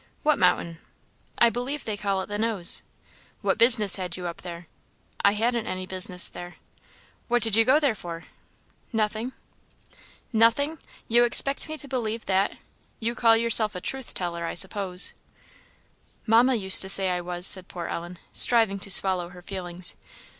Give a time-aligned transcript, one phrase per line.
[0.23, 0.79] "What mountain?"
[1.37, 2.81] "I believe they call it the Nose."
[3.43, 4.65] "What business had you up there?"
[5.23, 6.55] "I hadn't any business there."
[7.27, 8.25] "What did you go there for?"
[8.91, 9.31] "Nothing."
[10.33, 10.79] "Nothing!
[11.07, 12.57] you expect me to believe that?
[12.99, 15.13] you call yourself a truth teller, I suppose?"
[16.25, 19.93] "Mamma used to say I was," said poor Ellen, striving to swallow her feelings.